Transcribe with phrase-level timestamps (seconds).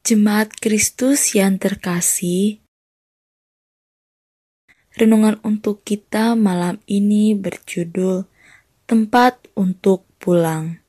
[0.00, 2.64] Jemaat Kristus yang terkasih,
[4.96, 8.24] renungan untuk kita malam ini berjudul
[8.88, 10.80] Tempat untuk Pulang.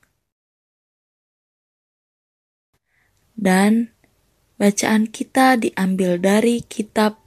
[3.35, 3.91] Dan
[4.55, 7.19] bacaan kita diambil dari kitab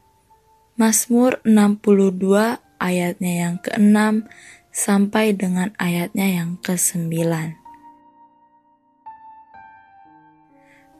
[0.80, 4.24] Mazmur 62 ayatnya yang ke-6
[4.72, 7.63] sampai dengan ayatnya yang ke-9.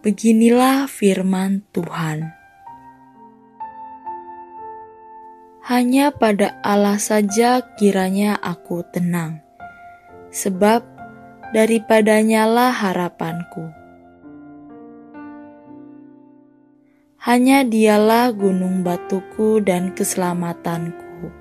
[0.05, 2.29] Beginilah firman Tuhan.
[5.65, 9.41] Hanya pada Allah saja kiranya aku tenang,
[10.29, 10.85] sebab
[11.57, 13.73] daripadanya lah harapanku.
[17.25, 21.33] Hanya dialah gunung batuku dan keselamatanku.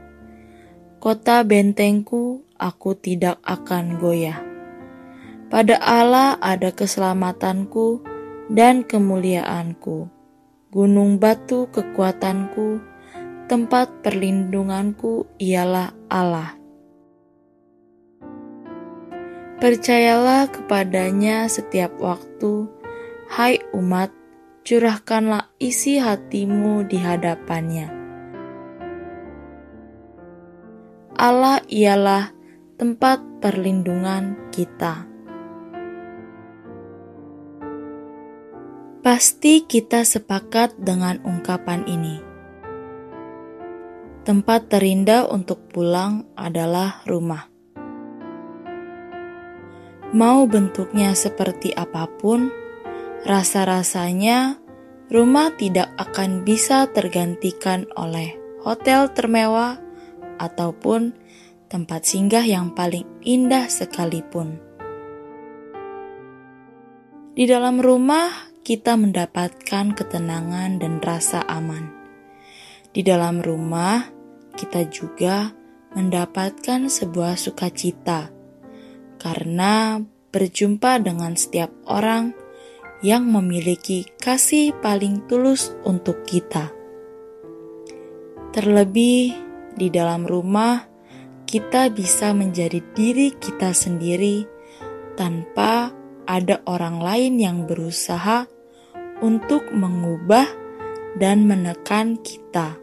[1.03, 4.39] Kota bentengku, aku tidak akan goyah.
[5.51, 8.12] Pada Allah ada keselamatanku,
[8.51, 10.11] dan kemuliaanku,
[10.73, 12.83] gunung batu kekuatanku,
[13.47, 16.57] tempat perlindunganku ialah Allah.
[19.63, 22.67] Percayalah kepadanya setiap waktu,
[23.31, 24.11] hai umat,
[24.67, 27.87] curahkanlah isi hatimu di hadapannya.
[31.15, 32.35] Allah ialah
[32.75, 35.12] tempat perlindungan kita.
[39.03, 42.23] Pasti kita sepakat dengan ungkapan ini.
[44.23, 47.51] Tempat terindah untuk pulang adalah rumah.
[50.15, 52.47] Mau bentuknya seperti apa pun,
[53.27, 54.55] rasa-rasanya
[55.11, 59.83] rumah tidak akan bisa tergantikan oleh hotel termewah
[60.39, 61.11] ataupun
[61.67, 64.63] tempat singgah yang paling indah sekalipun.
[67.35, 71.91] Di dalam rumah, kita mendapatkan ketenangan dan rasa aman.
[72.95, 74.07] Di dalam rumah,
[74.55, 75.51] kita juga
[75.99, 78.31] mendapatkan sebuah sukacita
[79.19, 79.99] karena
[80.31, 82.31] berjumpa dengan setiap orang
[83.03, 86.71] yang memiliki kasih paling tulus untuk kita.
[88.55, 89.35] Terlebih
[89.75, 90.87] di dalam rumah,
[91.43, 94.47] kita bisa menjadi diri kita sendiri
[95.19, 95.91] tanpa
[96.23, 98.52] ada orang lain yang berusaha
[99.23, 100.43] untuk mengubah
[101.15, 102.75] dan menekan kita.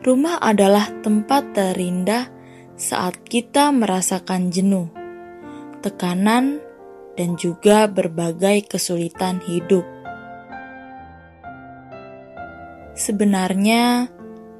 [0.00, 2.32] Rumah adalah tempat terindah
[2.80, 4.88] saat kita merasakan jenuh,
[5.84, 6.64] tekanan,
[7.16, 9.84] dan juga berbagai kesulitan hidup.
[12.96, 14.08] Sebenarnya,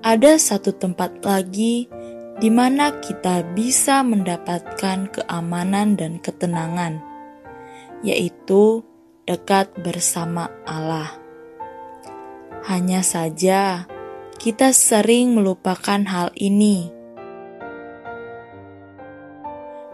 [0.05, 1.89] ada satu tempat lagi
[2.37, 7.01] di mana kita bisa mendapatkan keamanan dan ketenangan,
[8.05, 8.85] yaitu
[9.27, 11.11] dekat bersama Allah.
[12.71, 13.91] Hanya saja,
[14.39, 16.95] kita sering melupakan hal ini.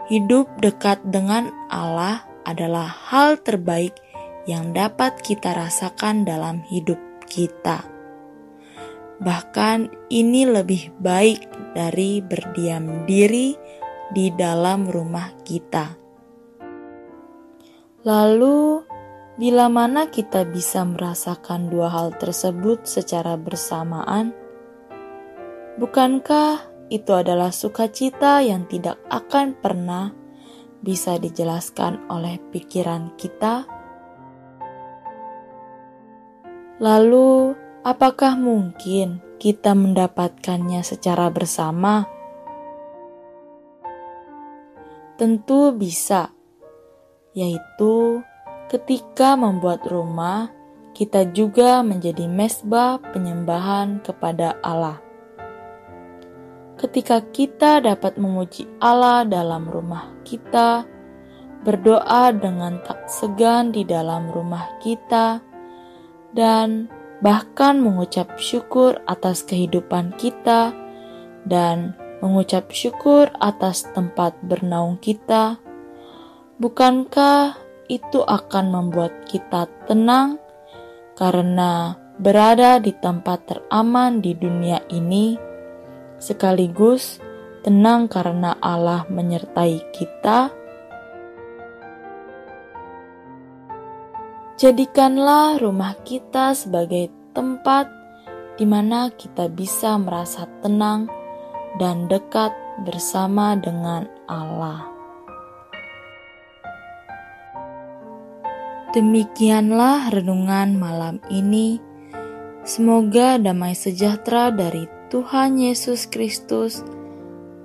[0.09, 3.97] Hidup dekat dengan Allah adalah hal terbaik
[4.45, 7.87] yang dapat kita rasakan dalam hidup kita.
[9.23, 13.55] Bahkan, ini lebih baik dari berdiam diri
[14.11, 15.95] di dalam rumah kita.
[18.03, 18.82] Lalu,
[19.33, 24.29] Bila mana kita bisa merasakan dua hal tersebut secara bersamaan,
[25.81, 26.61] bukankah
[26.93, 30.13] itu adalah sukacita yang tidak akan pernah
[30.85, 33.65] bisa dijelaskan oleh pikiran kita?
[36.77, 42.05] Lalu, apakah mungkin kita mendapatkannya secara bersama?
[45.17, 46.29] Tentu bisa,
[47.33, 48.21] yaitu
[48.71, 50.49] Ketika membuat rumah,
[50.93, 55.01] kita juga menjadi mesbah penyembahan kepada Allah.
[56.77, 60.85] Ketika kita dapat memuji Allah dalam rumah kita,
[61.63, 65.39] berdoa dengan tak segan di dalam rumah kita,
[66.35, 66.91] dan
[67.23, 70.75] bahkan mengucap syukur atas kehidupan kita,
[71.47, 75.59] dan mengucap syukur atas tempat bernaung kita,
[76.59, 80.39] bukankah itu akan membuat kita tenang
[81.13, 85.35] karena berada di tempat teraman di dunia ini,
[86.21, 87.19] sekaligus
[87.63, 90.51] tenang karena Allah menyertai kita.
[94.59, 97.89] Jadikanlah rumah kita sebagai tempat
[98.55, 101.09] di mana kita bisa merasa tenang
[101.81, 102.53] dan dekat
[102.85, 104.92] bersama dengan Allah.
[108.93, 111.81] Demikianlah renungan malam ini.
[112.61, 116.85] Semoga damai sejahtera dari Tuhan Yesus Kristus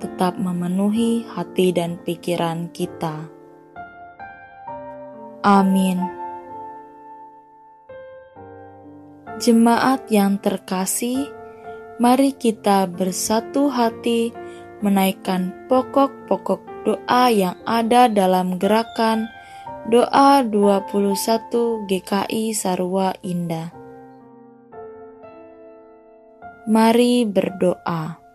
[0.01, 3.29] tetap memenuhi hati dan pikiran kita.
[5.45, 6.01] Amin.
[9.37, 11.29] Jemaat yang terkasih,
[12.01, 14.33] mari kita bersatu hati
[14.81, 19.29] menaikkan pokok-pokok doa yang ada dalam gerakan
[19.87, 23.71] Doa 21 GKI Sarwa Indah.
[26.67, 28.28] Mari berdoa.